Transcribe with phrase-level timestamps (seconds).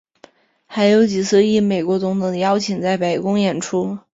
[0.65, 3.99] 还有几次应美国总统的邀请在白宫演出。